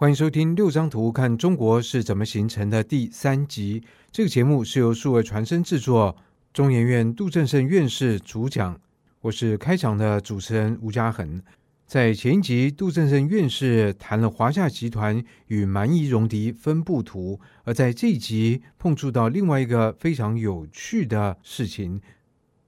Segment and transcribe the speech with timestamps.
[0.00, 3.82] 欢迎收听《六张图看中国是怎么形成的》第三集。
[4.12, 6.16] 这个节目是由数位传声制作，
[6.52, 8.80] 中研院杜正胜院士主讲。
[9.22, 11.42] 我是开场的主持人吴嘉恒。
[11.84, 22.00] 在前一集，杜正胜院士谈了华夏集团与蛮夷戎狄分布图，而在这一集碰触到另外一个非常有趣的事情：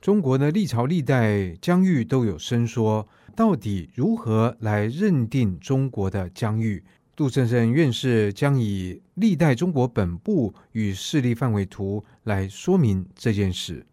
[0.00, 3.06] 中国的历朝历代疆域都有伸缩，
[3.36, 6.82] 到底如何来认定中国的疆域？
[7.18, 13.84] 杜正胜院士将以历代中国本部与势力范围图来说明这件事。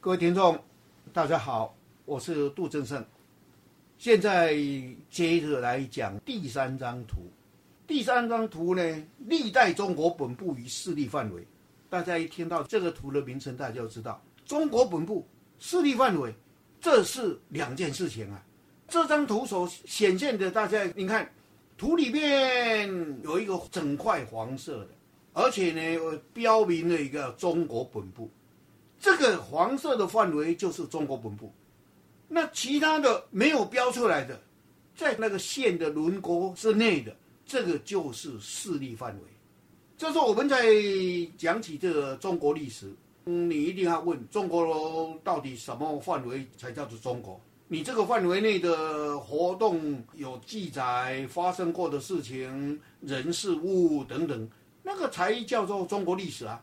[0.00, 0.60] 各位听众，
[1.12, 1.72] 大家好，
[2.04, 3.06] 我是杜正胜。
[3.96, 4.56] 现在
[5.08, 7.18] 接着来讲第三张图。
[7.86, 11.46] 第三张图呢，历代中国本部与势力范围。
[11.88, 15.24] 大家一听到这个图的名称，大家就知道中国本部、
[15.60, 16.34] 势力范围，
[16.80, 18.44] 这是两件事情啊。
[18.88, 21.30] 这张图所显现的，大家你看。
[21.78, 22.88] 图里面
[23.22, 24.88] 有一个整块黄色的，
[25.32, 28.28] 而且呢，标明了一个中国本部，
[28.98, 31.52] 这个黄色的范围就是中国本部。
[32.26, 34.38] 那其他的没有标出来的，
[34.96, 37.16] 在那个线的轮廓之内的，
[37.46, 39.22] 这个就是势力范围。
[39.96, 40.66] 这时候我们在
[41.36, 42.92] 讲起这个中国历史，
[43.26, 47.40] 嗯，你一定要问中国到底什么范围才叫做中国？
[47.70, 54.48] 你这个范围内的活动有记载发生过的事情、人事物等等，
[54.82, 56.62] 那个才叫做中国历史啊！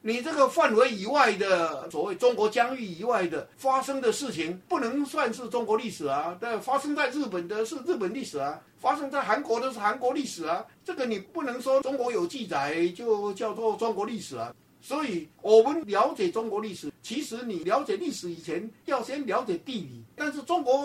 [0.00, 6.34] 你这个范围以外的所谓中国疆域以外的发生的事情，不能算是中国历史啊！
[6.40, 14.54] 但发生在日本的是日本历史啊，发生在韩国的是韩国历史啊，这个你不能说中国有记载就叫做中国历史啊！
[14.80, 20.02] 所以，我们了解中国历史，其实你了解历史以前，要先了解地理。
[20.16, 20.76] 但是中国，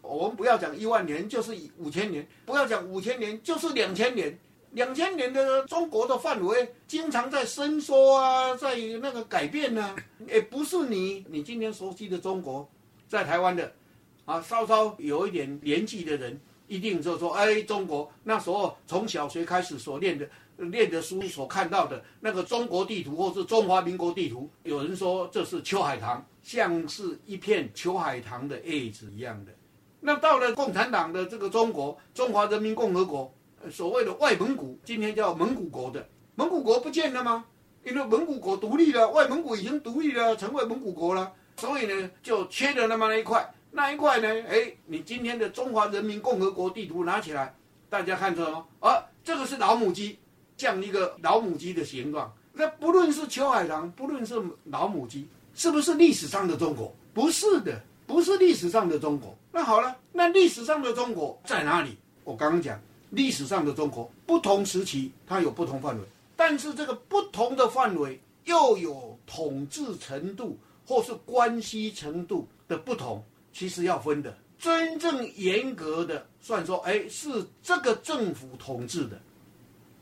[0.00, 4.38] 我们不要讲一万年，就是五千年；不要讲五千年，就是两千年。
[4.70, 9.96] 两千年的中国的范围经常在伸缩啊，在那个改变呢、啊。
[10.26, 12.66] 也不是你，你今天熟悉的中国，
[13.06, 13.70] 在台湾的，
[14.24, 20.26] 啊，稍稍有一点年纪的人，一定就说，哎，中国那时候从小学开始所练的。
[20.68, 29.52] 练的书所看到的那个中国地图，或是中华民国地图，有人说这是秋海棠，像是一片秋海棠的叶子一样的。
[30.00, 33.34] 那到了共产党的这个中国，中华人民共和国，
[33.70, 37.44] 所谓的外蒙古，今天叫蒙古国的，蒙古国不见了吗？
[37.84, 43.54] 因为蒙古国独立了，外蒙古已经独立了，成为蒙古国了，所以呢，就缺了那么那一块。
[43.72, 47.54] 那一块呢，哎，你今天的中华人民共和国地图拿起来，
[47.88, 50.18] 大家看出来哦，啊，这个是老母鸡。
[50.60, 54.34] 像一个老母鸡的形状，那不论是秋海棠，不论是
[54.64, 56.94] 老母鸡，是不是历史上的中国？
[57.14, 59.34] 不是的，不是历史上的中国。
[59.50, 61.96] 那好了，那历史上的中国在哪里？
[62.24, 62.78] 我刚刚讲，
[63.08, 66.04] 历史上的中国不同时期它有不同范围，
[66.36, 74.36] 但是这个不同的范围又有统治程度或是关系程度的不同，其实要分的。
[74.58, 79.18] 真正严格的算说，哎，是这个政府统治的。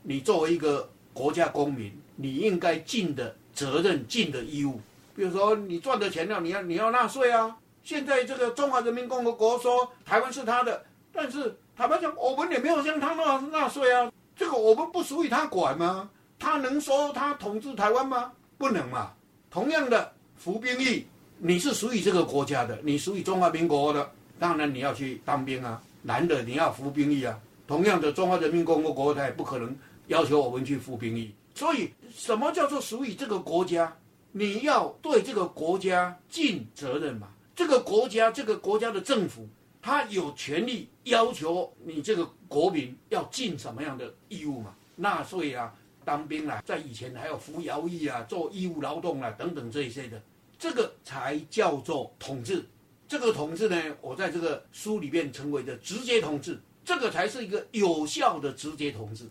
[0.09, 4.81] 你作为一个国家公民，你应该尽的责任、尽的义务。
[5.15, 7.55] 比如说，你赚的钱呢，你要你要纳税啊。
[7.83, 10.83] 现在这个中华人民共和国说台湾是他的，
[11.13, 14.11] 但是坦白讲，我们也没有向他纳纳税啊。
[14.35, 16.09] 这个我们不属于他管吗？
[16.39, 18.31] 他能说他统治台湾吗？
[18.57, 19.11] 不能嘛。
[19.51, 21.05] 同样的，服兵役，
[21.37, 24.09] 你是属于这个国家的，你属于中华民国的，
[24.39, 25.79] 当然你要去当兵啊。
[26.01, 27.37] 男的你要服兵役啊。
[27.67, 29.77] 同样的，中华人民共和国他也不可能。
[30.09, 33.95] 要求我们去服兵役，所以什么叫做属于这个国家？
[34.31, 37.29] 你要对这个国家尽责任嘛。
[37.55, 39.47] 这个国家，这个国家的政府，
[39.79, 44.75] 他有权利要求你这个国民要尽什么样的义务嘛？
[44.95, 45.71] 纳税啊，
[46.03, 50.19] 当兵啊，在以前还有服徭役啊，做义务劳动啊等等这一些的，
[50.57, 52.65] 这个才叫做统治。
[53.07, 59.25] 这个统治呢，我在这个书里面称为的直接统治，这个才是一个有效的直接统治。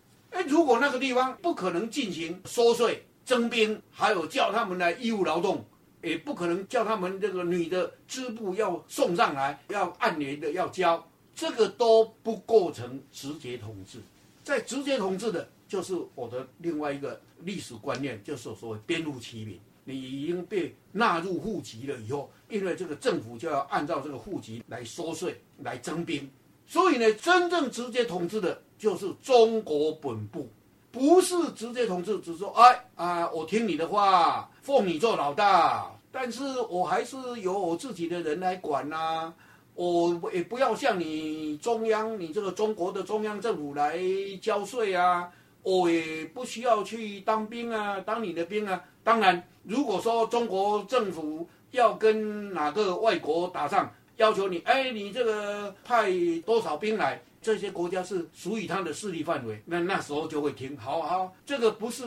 [0.49, 5.63] 如果那个地方不可能进行收税、征兵，还有叫他们来义务劳动，
[6.03, 13.99] 也不可能叫他们这个女的织布要送上来，要按年的要交，这个都不构成直接统治。
[14.43, 19.61] 在直接统治的，就是我的另外一个历史观念，就是所谓编入其民。
[19.85, 26.31] 你已经被纳入户籍了以后，因为这个政府就要按照这个户籍来收税、来征兵，
[26.69, 28.63] 所以呢，真正直接统治的。
[28.79, 30.49] 就是中国本部，
[30.93, 39.35] 不是直接统治，只说，哎啊，我听你的话，奉你做老大，但是我还是由我自己的人来管呐、啊，
[39.75, 43.99] 我也不要向你中央，你这个中国的中央政府来
[44.41, 45.29] 交税啊，
[45.65, 48.81] 我也不需要去当兵啊，当你的兵啊。
[49.03, 56.13] 当然，如果说中国政府要跟哪个外国打仗，要求你，哎，你这个派
[56.45, 62.05] 多少兵来，这些国家是属于他的势力范围，那那时候就会听，好好，这个不是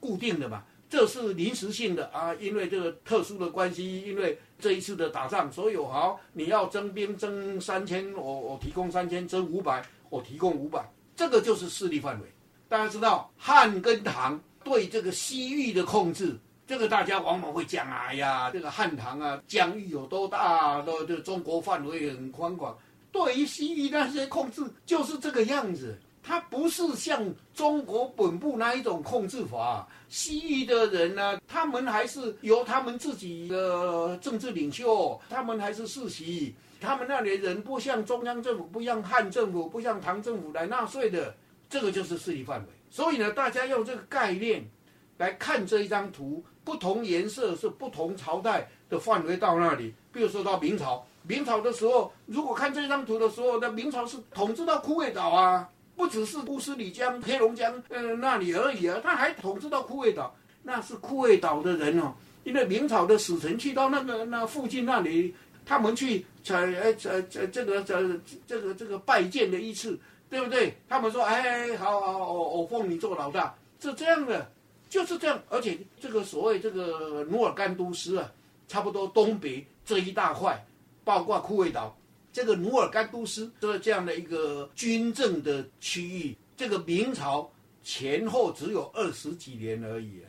[0.00, 0.62] 固定的嘛。
[0.88, 12.26] 这是临时性的啊，因为这个特殊的关系，因为这一次的打仗，所以好，你要征兵征三千，我我提供三千，征五百，我提供五百，这个就是势力范围。
[12.68, 16.36] 大家知道汉跟唐对这个西域的控制，
[16.66, 22.76] 这个大家往往会讲，哎呀，这个汉唐啊，疆域有多大，都这中国范围很宽广，
[23.12, 25.96] 对于西域那些控制就是这个样子。
[26.28, 41.32] 它不是像中国本部那一种控制法，西域的人呢、他们还是由他们自己的政治领袖，他们还是世袭，他们那里人不像中央政府，不像汉政府，不像唐政府来纳税的，
[41.70, 42.66] 这个就是势力范围。
[42.90, 44.68] 所以呢，大家用这个概念
[45.18, 49.94] 来看这一张图，不同颜色是不同朝代的范围到那里。
[50.12, 55.68] 比如说到明朝，明朝的时候，如果看这张图的时候，那明朝是统治到库页岛啊。
[55.96, 62.12] 不只是乌斯里江、黑龙江，呃，那里而已啊，他还统治到库页岛，那是库页岛的人哦。
[62.44, 65.34] 因为明朝的使臣去到那个那附近那里，
[65.64, 69.98] 他们去才呃呃这这个这这个这个拜见了一次，
[70.28, 70.76] 对不对？
[70.86, 74.46] 他们说，哎，好好，我我奉你做老大，是这样的，
[74.88, 75.42] 就是这样。
[75.48, 78.32] 而且这个所谓这个努尔干都斯啊，
[78.68, 80.66] 差不多东北这一大块，
[81.04, 81.96] 包括库页岛。
[82.32, 87.50] 这个努尔干都斯的这样的一个军政的区域，这个明朝
[87.82, 90.20] 前后只有二十几年而已。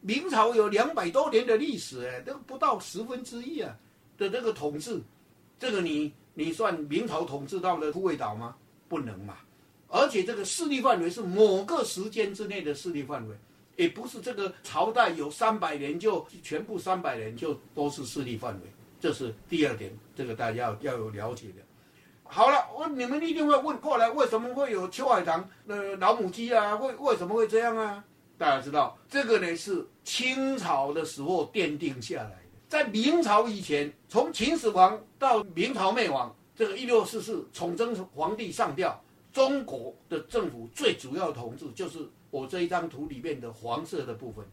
[0.00, 3.76] 明朝有两百多年的历史，哎，都不到十分之一啊
[4.18, 5.00] 的这个统治，
[5.58, 8.56] 这个你你算明朝统治到了库页岛吗？
[8.88, 9.36] 不能嘛。
[9.86, 13.36] 而且这个势力范围是某个时间之内的势力范围，
[13.80, 18.60] 也不是这个朝代有三百年就全部三百年就都是势力范围。
[19.00, 21.62] 这是第二点，这个大家要要有了解的。
[22.24, 26.76] 好了，我你们一定会问过来，为什么会有秋海棠的老母鸡啊？
[26.76, 28.04] 为为什么会这样啊？
[28.36, 32.36] 大家知道，这个呢是清朝的时候奠定下来的。
[32.68, 41.98] 在明朝以前，从秦始皇到明朝灭亡，这个一六四四崇祯皇帝上吊，中国的政府最主要统治就是
[42.30, 44.44] 我这一张图里面的黄色的部分。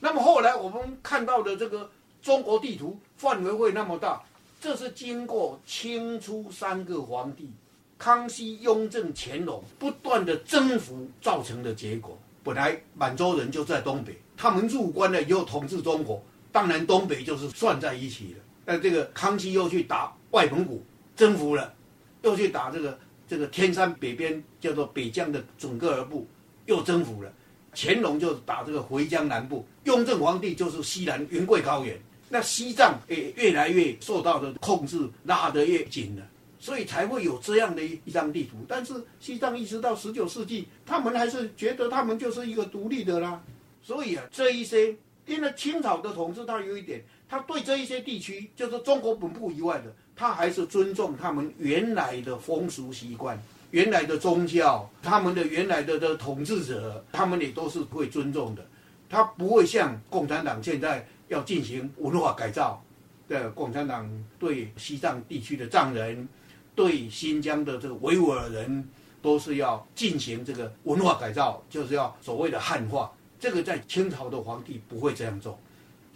[0.00, 1.90] 那么后来我们看到的这个。
[2.22, 4.22] 中国地图范围会那么大，
[4.60, 7.48] 这是经过清初三个皇帝
[7.96, 12.18] 康熙、雍正、乾隆不断的征服造成的结果。
[12.44, 16.22] 本来满洲人就在东北，他们入关了以后统治中国，
[16.52, 18.40] 当然东北就是算在一起了。
[18.66, 20.84] 那这个康熙又去打外蒙古，
[21.16, 21.72] 征服了，
[22.20, 22.98] 又去打这个
[23.30, 26.26] 这个天山北边叫做北疆的准噶尔部，
[26.66, 27.32] 又征服了。
[27.72, 31.96] 乾隆就打这个回疆南部，雍正皇帝就是西南云贵高原。
[32.28, 36.26] 那西藏也越来越受到的控制，拉得越紧了，
[36.58, 38.56] 所以才会有这样的一张地图。
[38.66, 43.40] 但是西藏一直到十九世纪，他们还是觉得他们就是一个独立的啦。
[43.80, 44.92] 所以啊，这一些
[45.26, 53.40] 因为清朝的统治，它有一点，他对这一些地区，就是中国本部以外的，他还是尊重他们原来的风俗习惯、
[53.70, 58.62] 原来的宗教、他们的原来的的统治者，他们也都是会尊重的。
[59.08, 61.06] 他不会像共产党现在。
[61.30, 62.82] 要进行文化改造
[63.28, 66.28] 的共产党对西藏地区的藏人，
[66.74, 68.84] 对新疆的这个维吾尔人，
[69.22, 73.12] 都是要进行这个文化改造，就是要所谓的汉化。
[73.38, 75.56] 这个在清朝的皇帝不会这样做，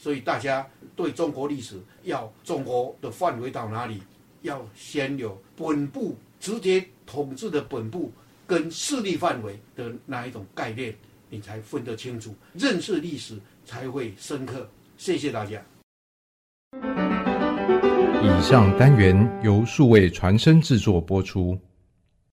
[0.05, 4.03] 所以大家对中国历史要中国的范围到哪里，
[4.43, 8.13] 要先有本部直接统治的本部
[8.47, 10.95] 跟势力范围的那一种概念，
[11.31, 14.69] 你才分得清楚，认识历史才会深刻。
[14.99, 15.59] 谢谢大家。
[18.23, 21.59] 以上单元由数位传声制作播出。